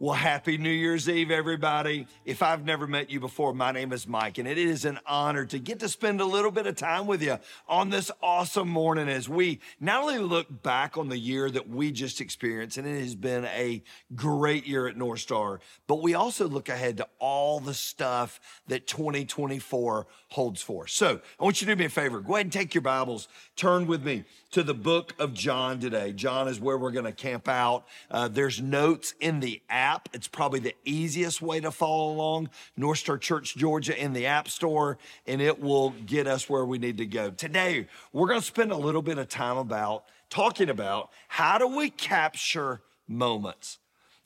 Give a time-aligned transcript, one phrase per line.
[0.00, 2.08] Well, happy New Year's Eve, everybody.
[2.24, 5.46] If I've never met you before, my name is Mike, and it is an honor
[5.46, 7.38] to get to spend a little bit of time with you
[7.68, 11.92] on this awesome morning as we not only look back on the year that we
[11.92, 13.84] just experienced, and it has been a
[14.16, 18.88] great year at North Star, but we also look ahead to all the stuff that
[18.88, 20.88] 2024 holds for.
[20.88, 22.18] So I want you to do me a favor.
[22.20, 26.12] Go ahead and take your Bibles, turn with me to the book of John today.
[26.12, 27.86] John is where we're going to camp out.
[28.10, 29.83] Uh, there's notes in the app.
[30.12, 32.48] It's probably the easiest way to follow along.
[32.76, 36.78] North Star Church, Georgia in the App Store, and it will get us where we
[36.78, 37.30] need to go.
[37.30, 41.66] Today, we're going to spend a little bit of time about talking about how do
[41.66, 43.78] we capture moments.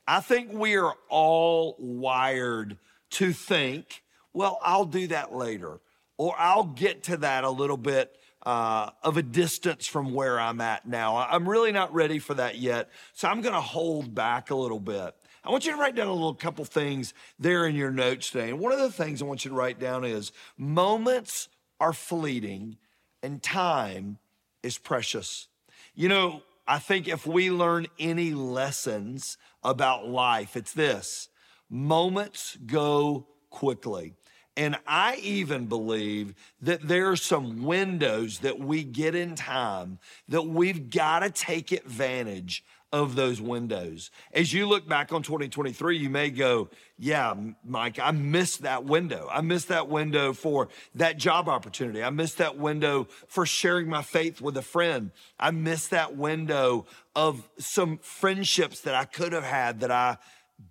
[0.07, 2.79] I think we are all wired
[3.11, 4.03] to think,
[4.33, 5.81] well, I'll do that later,
[6.17, 8.15] or I'll get to that a little bit
[8.47, 11.17] uh, of a distance from where I'm at now.
[11.17, 12.91] I'm really not ready for that yet.
[13.13, 15.15] So I'm going to hold back a little bit.
[15.45, 18.51] I want you to write down a little couple things there in your notes today.
[18.51, 21.49] And one of the things I want you to write down is moments
[21.81, 22.77] are fleeting
[23.23, 24.19] and time
[24.63, 25.49] is precious.
[25.95, 31.29] You know, I think if we learn any lessons about life, it's this
[31.71, 34.15] moments go quickly.
[34.57, 40.43] And I even believe that there are some windows that we get in time that
[40.43, 44.11] we've got to take advantage of those windows.
[44.33, 49.29] As you look back on 2023, you may go, yeah, Mike, I missed that window.
[49.31, 52.03] I missed that window for that job opportunity.
[52.03, 55.11] I missed that window for sharing my faith with a friend.
[55.39, 60.17] I missed that window of some friendships that I could have had that I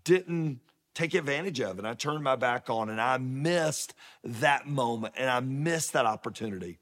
[0.03, 0.59] didn't
[0.95, 1.77] take advantage of.
[1.77, 6.07] And I turned my back on and I missed that moment and I missed that
[6.07, 6.79] opportunity.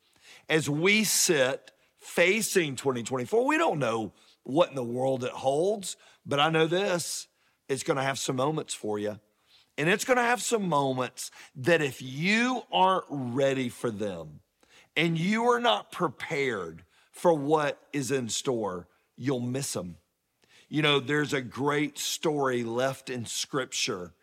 [0.48, 4.14] As we sit facing 2024, we don't know
[4.46, 7.28] what in the world it holds, but I know this
[7.68, 9.20] it's going to have some moments for you.
[9.78, 14.40] And it's going to have some moments that if you aren't ready for them
[14.96, 19.98] and you are not prepared for what is in store, you'll miss them.
[20.70, 24.14] You know, there's a great story left in scripture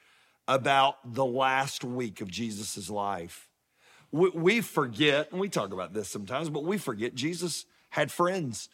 [0.48, 3.48] about the last week of Jesus' life.
[4.10, 8.68] We, we forget, and we talk about this sometimes, but we forget Jesus had friends.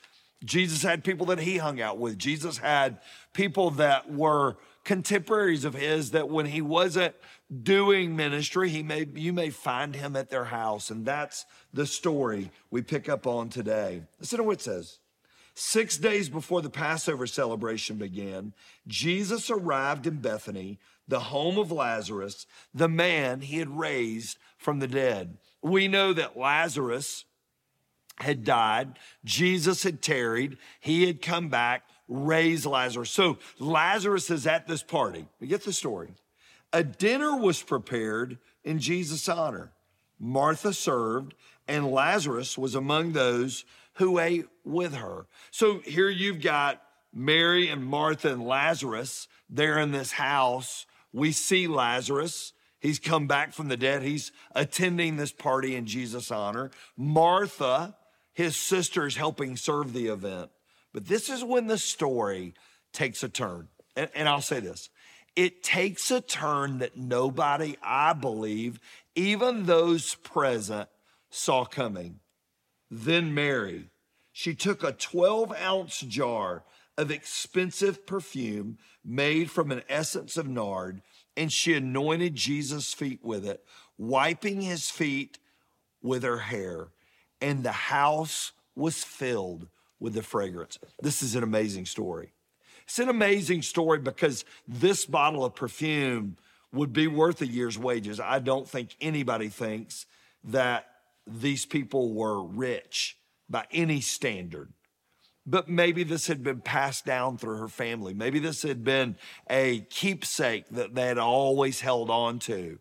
[0.44, 2.18] Jesus had people that he hung out with.
[2.18, 3.00] Jesus had
[3.32, 7.14] people that were contemporaries of his that when he wasn't
[7.62, 10.90] doing ministry, he may you may find him at their house.
[10.90, 14.02] And that's the story we pick up on today.
[14.20, 14.98] Listen to what it says.
[15.54, 18.54] Six days before the Passover celebration began,
[18.86, 20.78] Jesus arrived in Bethany,
[21.08, 25.36] the home of Lazarus, the man he had raised from the dead.
[25.60, 27.24] We know that Lazarus
[28.20, 33.10] had died, Jesus had tarried, he had come back, raised Lazarus.
[33.10, 35.26] So Lazarus is at this party.
[35.40, 36.10] We get the story.
[36.72, 39.72] A dinner was prepared in Jesus' honor.
[40.18, 41.34] Martha served,
[41.66, 43.64] and Lazarus was among those
[43.94, 45.26] who ate with her.
[45.50, 50.86] So here you've got Mary and Martha and Lazarus there in this house.
[51.12, 52.52] We see Lazarus.
[52.80, 54.02] He's come back from the dead.
[54.02, 56.70] He's attending this party in Jesus' honor.
[56.96, 57.96] Martha,
[58.38, 60.48] his sister's helping serve the event.
[60.94, 62.54] But this is when the story
[62.92, 63.66] takes a turn.
[63.96, 64.90] And, and I'll say this
[65.34, 68.78] it takes a turn that nobody, I believe,
[69.16, 70.88] even those present,
[71.30, 72.20] saw coming.
[72.88, 73.90] Then Mary,
[74.30, 76.62] she took a 12 ounce jar
[76.96, 81.02] of expensive perfume made from an essence of nard,
[81.36, 83.64] and she anointed Jesus' feet with it,
[83.96, 85.40] wiping his feet
[86.00, 86.90] with her hair.
[87.40, 89.68] And the house was filled
[90.00, 90.78] with the fragrance.
[91.02, 92.32] This is an amazing story.
[92.84, 96.36] It's an amazing story because this bottle of perfume
[96.72, 98.20] would be worth a year's wages.
[98.20, 100.06] I don't think anybody thinks
[100.44, 100.86] that
[101.26, 103.18] these people were rich
[103.48, 104.72] by any standard.
[105.46, 108.12] But maybe this had been passed down through her family.
[108.12, 109.16] Maybe this had been
[109.48, 112.78] a keepsake that they had always held on to.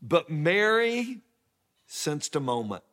[0.00, 1.20] But Mary
[1.86, 2.84] sensed a moment.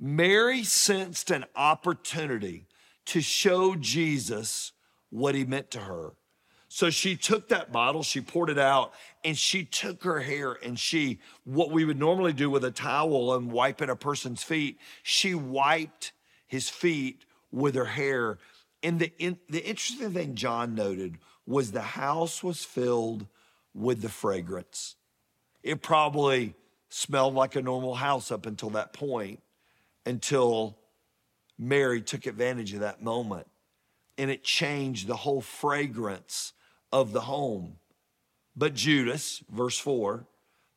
[0.00, 2.66] Mary sensed an opportunity
[3.06, 4.72] to show Jesus
[5.10, 6.12] what he meant to her.
[6.68, 8.92] So she took that bottle, she poured it out,
[9.24, 13.34] and she took her hair and she, what we would normally do with a towel
[13.34, 16.12] and wiping a person's feet, she wiped
[16.46, 18.38] his feet with her hair.
[18.82, 21.16] And the, in, the interesting thing John noted
[21.46, 23.26] was the house was filled
[23.74, 24.96] with the fragrance.
[25.62, 26.54] It probably
[26.90, 29.40] smelled like a normal house up until that point,
[30.08, 30.78] until
[31.58, 33.46] Mary took advantage of that moment.
[34.16, 36.54] And it changed the whole fragrance
[36.90, 37.76] of the home.
[38.56, 40.26] But Judas, verse 4,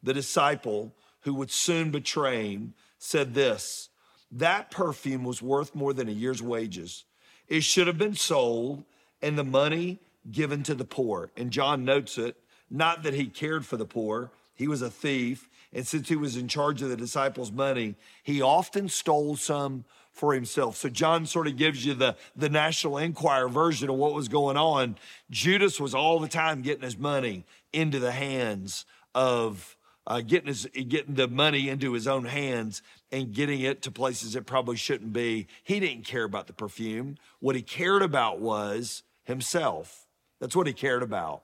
[0.03, 3.89] the disciple who would soon betray him, said this
[4.31, 7.05] That perfume was worth more than a year's wages.
[7.47, 8.83] It should have been sold
[9.21, 9.99] and the money
[10.29, 11.31] given to the poor.
[11.35, 12.35] And John notes it,
[12.69, 15.49] not that he cared for the poor, he was a thief.
[15.73, 20.33] And since he was in charge of the disciples' money, he often stole some for
[20.33, 20.75] himself.
[20.75, 24.57] So John sort of gives you the, the National Enquirer version of what was going
[24.57, 24.97] on.
[25.29, 29.77] Judas was all the time getting his money into the hands of
[30.07, 32.81] uh, getting his getting the money into his own hands
[33.11, 35.47] and getting it to places it probably shouldn't be.
[35.63, 37.17] He didn't care about the perfume.
[37.39, 40.07] What he cared about was himself.
[40.39, 41.43] That's what he cared about.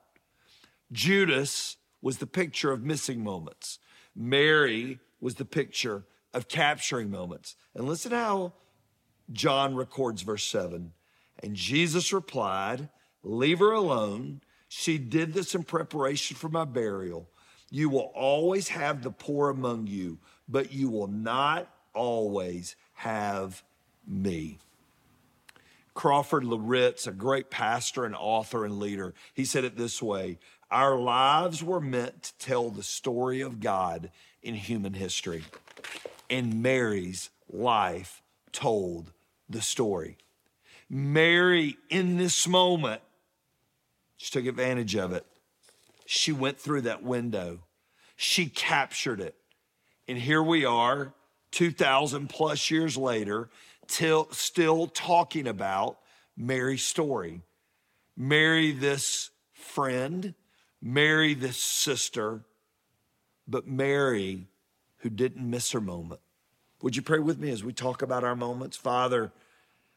[0.90, 3.78] Judas was the picture of missing moments.
[4.14, 7.56] Mary was the picture of capturing moments.
[7.74, 8.52] And listen how
[9.32, 10.92] John records verse 7.
[11.42, 12.88] And Jesus replied,
[13.22, 14.40] Leave her alone.
[14.68, 17.28] She did this in preparation for my burial.
[17.70, 20.18] You will always have the poor among you,
[20.48, 23.62] but you will not always have
[24.06, 24.58] me.
[25.98, 30.38] Crawford Loritts, a great pastor and author and leader, he said it this way
[30.70, 35.42] Our lives were meant to tell the story of God in human history.
[36.30, 38.22] And Mary's life
[38.52, 39.10] told
[39.50, 40.18] the story.
[40.88, 43.02] Mary, in this moment,
[44.18, 45.26] she took advantage of it.
[46.06, 47.58] She went through that window.
[48.14, 49.34] She captured it.
[50.06, 51.12] And here we are,
[51.50, 53.48] 2,000 plus years later,
[53.88, 55.98] till, still talking about
[56.36, 57.42] Mary's story.
[58.16, 60.34] Mary, this friend,
[60.80, 62.42] Mary, this sister,
[63.46, 64.46] but Mary,
[64.98, 66.20] who didn't miss her moment.
[66.82, 68.76] Would you pray with me as we talk about our moments?
[68.76, 69.32] Father,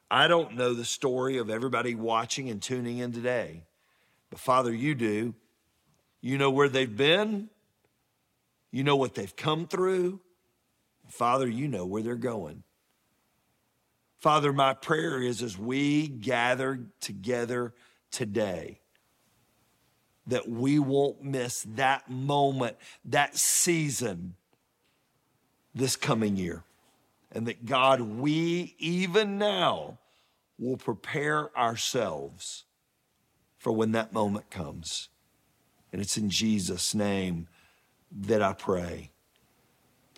[0.10, 3.64] I don't know the story of everybody watching and tuning in today,
[4.30, 5.36] but Father, you do.
[6.22, 7.50] You know where they've been,
[8.72, 10.20] you know what they've come through.
[11.10, 12.64] Father, you know where they're going.
[14.22, 17.74] Father, my prayer is as we gather together
[18.12, 18.80] today,
[20.28, 24.36] that we won't miss that moment, that season
[25.74, 26.64] this coming year.
[27.32, 29.98] And that God, we even now
[30.60, 32.66] will prepare ourselves
[33.58, 35.10] for when that moment comes.
[35.92, 37.48] And it's in Jesus' name
[38.12, 39.10] that I pray.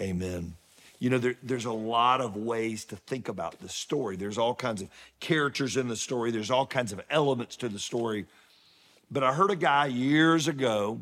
[0.02, 0.56] Amen.
[1.04, 4.16] You know, there, there's a lot of ways to think about the story.
[4.16, 4.88] There's all kinds of
[5.20, 8.26] characters in the story, there's all kinds of elements to the story.
[9.12, 11.02] But I heard a guy years ago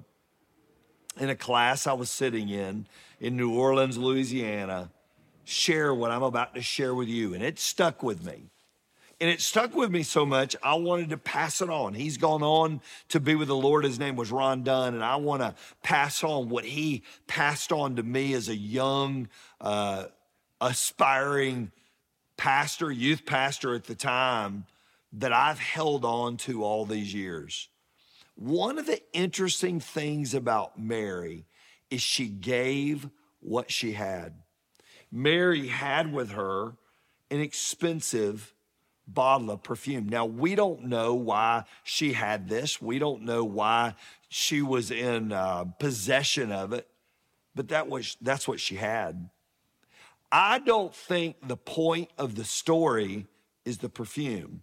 [1.19, 2.87] in a class I was sitting in
[3.19, 4.89] in New Orleans, Louisiana,
[5.43, 7.35] share what I'm about to share with you.
[7.35, 8.49] And it stuck with me.
[9.21, 11.93] And it stuck with me so much, I wanted to pass it on.
[11.93, 13.83] He's gone on to be with the Lord.
[13.83, 14.95] His name was Ron Dunn.
[14.95, 15.53] And I want to
[15.83, 19.29] pass on what he passed on to me as a young,
[19.61, 20.05] uh,
[20.59, 21.71] aspiring
[22.35, 24.65] pastor, youth pastor at the time,
[25.13, 27.69] that I've held on to all these years.
[28.33, 31.45] One of the interesting things about Mary
[31.91, 33.07] is she gave
[33.39, 34.33] what she had.
[35.11, 36.73] Mary had with her
[37.29, 38.55] an expensive
[39.07, 40.07] bottle of perfume.
[40.07, 42.81] Now, we don't know why she had this.
[42.81, 43.95] We don't know why
[44.29, 46.87] she was in uh, possession of it,
[47.55, 49.29] but that was that's what she had.
[50.31, 53.27] I don't think the point of the story
[53.65, 54.61] is the perfume.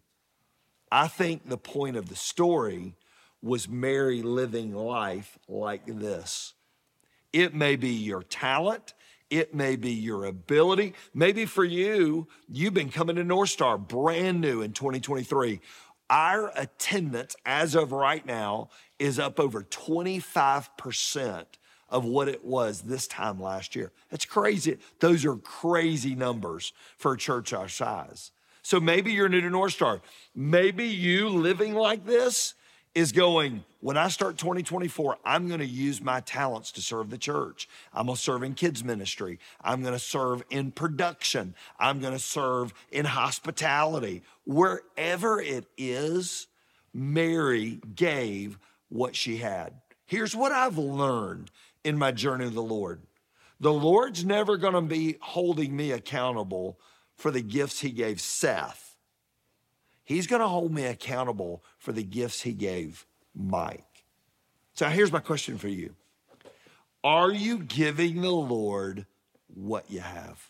[0.90, 2.94] I think the point of the story
[3.42, 6.54] was Mary living life like this.
[7.32, 8.94] It may be your talent.
[9.30, 10.94] It may be your ability.
[11.12, 15.60] Maybe for you, you've been coming to North Star brand new in 2023.
[16.10, 21.44] Our attendance as of right now is up over 25%
[21.90, 23.92] of what it was this time last year.
[24.10, 24.78] That's crazy.
[25.00, 28.30] Those are crazy numbers for a church our size.
[28.62, 30.00] So maybe you're new to North Star.
[30.34, 32.54] Maybe you living like this
[32.98, 37.16] is going, when I start 2024, I'm going to use my talents to serve the
[37.16, 37.68] church.
[37.94, 39.38] I'm going to serve in kids ministry.
[39.62, 41.54] I'm going to serve in production.
[41.78, 44.24] I'm going to serve in hospitality.
[44.44, 46.48] Wherever it is,
[46.92, 49.74] Mary gave what she had.
[50.04, 51.52] Here's what I've learned
[51.84, 53.02] in my journey with the Lord.
[53.60, 56.80] The Lord's never going to be holding me accountable
[57.14, 58.87] for the gifts he gave Seth.
[60.08, 63.84] He's going to hold me accountable for the gifts he gave Mike.
[64.72, 65.94] So here's my question for you
[67.04, 69.04] Are you giving the Lord
[69.54, 70.48] what you have?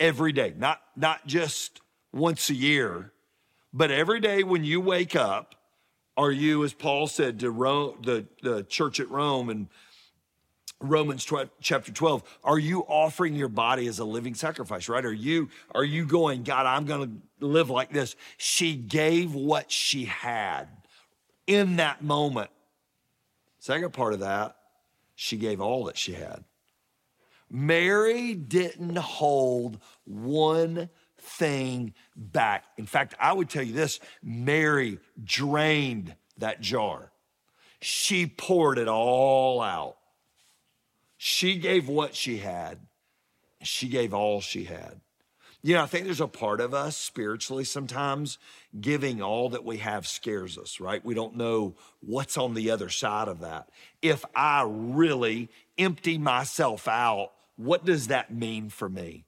[0.00, 3.12] Every day, not, not just once a year,
[3.74, 5.54] but every day when you wake up,
[6.16, 9.68] Are you, as Paul said to Rome, the, the church at Rome and
[10.80, 15.04] Romans 12, chapter 12, are you offering your body as a living sacrifice, right?
[15.04, 18.16] Are you, are you going, God, I'm going to live like this?
[18.36, 20.68] She gave what she had
[21.46, 22.50] in that moment.
[23.58, 24.56] Second part of that,
[25.14, 26.44] she gave all that she had.
[27.50, 32.64] Mary didn't hold one thing back.
[32.76, 37.12] In fact, I would tell you this Mary drained that jar,
[37.80, 39.96] she poured it all out.
[41.26, 42.80] She gave what she had,
[43.62, 45.00] she gave all she had.
[45.62, 48.36] You know, I think there's a part of us spiritually sometimes
[48.78, 51.02] giving all that we have scares us, right?
[51.02, 53.70] We don't know what's on the other side of that.
[54.02, 59.24] If I really empty myself out, what does that mean for me?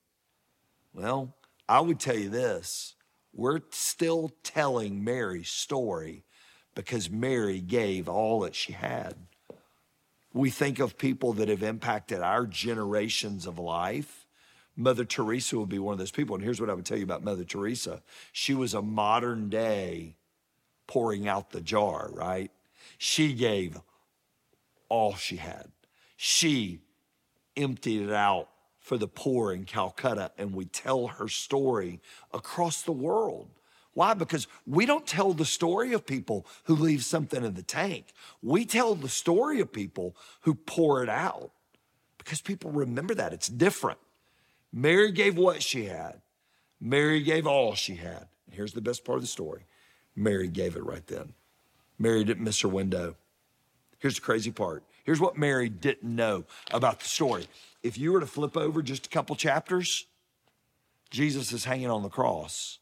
[0.93, 1.35] Well,
[1.67, 2.95] I would tell you this
[3.33, 6.25] we're still telling Mary's story
[6.75, 9.15] because Mary gave all that she had.
[10.37, 14.27] We think of people that have impacted our generations of life
[14.77, 16.37] Mother Teresa would be one of those people.
[16.37, 18.03] And here's what I would tell you about Mother Teresa
[18.33, 20.17] she was a modern day
[20.87, 22.51] pouring out the jar, right?
[22.99, 23.81] She gave
[24.89, 25.73] all she had.
[26.17, 26.81] She
[27.57, 32.01] emptied it out for the poor in Calcutta, and we tell her story
[32.33, 33.49] across the world.
[33.97, 34.13] Why?
[34.13, 38.13] Because we don't tell the story of people who leave something in the tank.
[38.43, 41.53] We tell the story of people who pour it out
[42.19, 43.33] because people remember that.
[43.33, 43.99] It's different.
[44.71, 46.21] Mary gave what she had.
[46.79, 48.29] Mary gave all she had.
[48.51, 49.63] Here's the best part of the story
[50.15, 51.33] Mary gave it right then.
[51.99, 53.17] Mary didn't miss her window.
[53.99, 54.85] Here's the crazy part.
[55.05, 57.47] Here's what Mary didn't know about the story.
[57.83, 60.05] If you were to flip over just a couple chapters,
[61.09, 62.79] Jesus is hanging on the cross,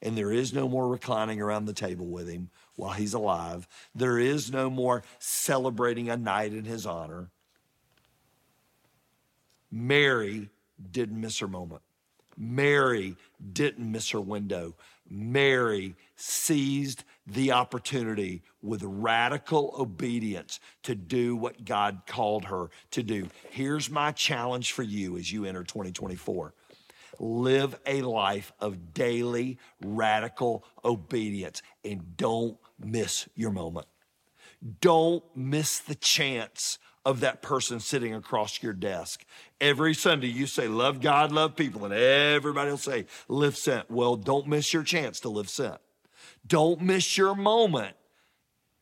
[0.00, 3.66] and there is no more reclining around the table with him while he's alive.
[3.94, 7.30] There is no more celebrating a night in his honor.
[9.70, 10.48] Mary
[10.90, 11.82] didn't miss her moment.
[12.36, 13.16] Mary
[13.52, 14.74] didn't miss her window.
[15.10, 23.28] Mary seized the opportunity with radical obedience to do what God called her to do.
[23.50, 26.54] Here's my challenge for you as you enter 2024
[27.18, 33.86] live a life of daily radical obedience and don't miss your moment.
[34.80, 39.24] Don't miss the chance of that person sitting across your desk.
[39.60, 43.90] Every Sunday, you say, Love God, love people, and everybody will say, Live sent.
[43.90, 45.78] Well, don't miss your chance to live sent.
[46.46, 47.96] Don't miss your moment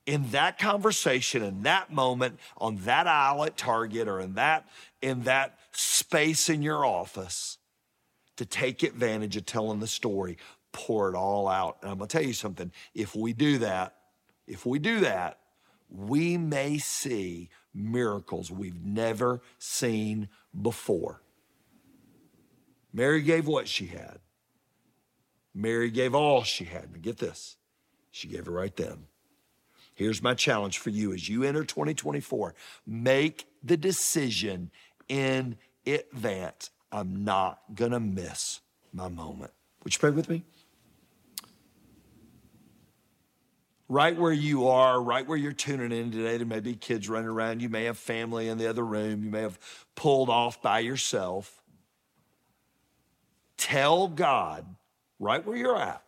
[0.07, 4.67] in that conversation, in that moment, on that aisle at Target, or in that,
[5.03, 7.59] in that space in your office
[8.37, 10.39] to take advantage of telling the story.
[10.73, 11.79] Pour it all out.
[11.83, 12.71] And I'm gonna tell you something.
[12.95, 13.97] If we do that,
[14.47, 15.39] if we do that,
[15.89, 20.29] we may see miracles we've never seen
[20.61, 21.23] before.
[22.93, 24.19] Mary gave what she had.
[25.55, 26.93] Mary gave all she had.
[26.93, 27.57] Now get this,
[28.11, 29.07] she gave it right then.
[29.95, 32.55] Here's my challenge for you as you enter 2024
[32.87, 34.71] make the decision
[35.09, 36.71] in advance.
[36.93, 38.61] I'm not going to miss
[38.93, 39.53] my moment.
[39.85, 40.45] Would you pray with me?
[43.89, 46.37] right where you are, right where you're tuning in today.
[46.37, 47.63] There may be kids running around.
[47.63, 49.25] You may have family in the other room.
[49.25, 49.59] You may have
[49.95, 51.63] pulled off by yourself.
[53.57, 54.67] Tell God
[55.19, 56.03] right where you're at,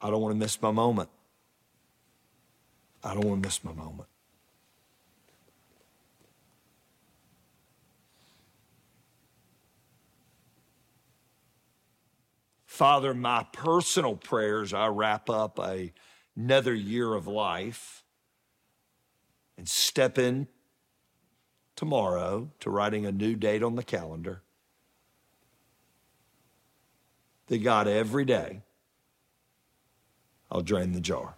[0.00, 1.08] I don't want to miss my moment.
[3.04, 4.08] I don't want to miss my moment.
[12.78, 15.92] Father, my personal prayers, I wrap up a
[16.36, 18.04] another year of life
[19.56, 20.46] and step in
[21.74, 24.42] tomorrow to writing a new date on the calendar.
[27.48, 28.62] That God, every day,
[30.48, 31.34] I'll drain the jar.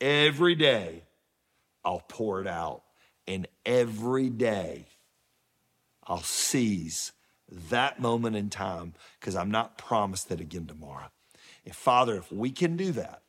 [0.00, 1.04] Every day,
[1.84, 2.82] I'll pour it out.
[3.28, 4.86] And every day,
[6.04, 7.12] I'll seize
[7.50, 11.10] that moment in time because I'm not promised it again tomorrow.
[11.64, 13.22] And Father, if we can do that,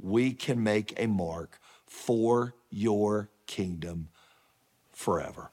[0.00, 4.08] we can make a mark for your kingdom
[4.92, 5.50] forever.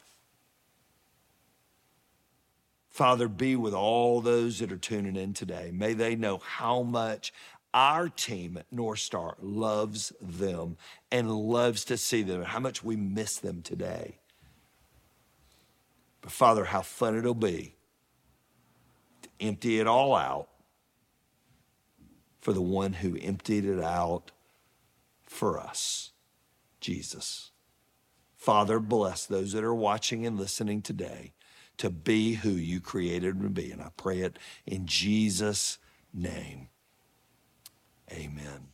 [2.89, 5.69] Father, be with all those that are tuning in today.
[5.73, 7.33] May they know how much
[7.73, 10.77] our team at North Star loves them
[11.11, 14.19] and loves to see them, how much we miss them today.
[16.25, 17.75] But Father, how fun it'll be
[19.21, 20.47] to empty it all out
[22.41, 24.31] for the one who emptied it out
[25.21, 26.13] for us,
[26.81, 27.51] Jesus.
[28.35, 31.33] Father, bless those that are watching and listening today
[31.77, 33.69] to be who you created them to be.
[33.69, 35.77] And I pray it in Jesus'
[36.11, 36.69] name.
[38.11, 38.69] Amen.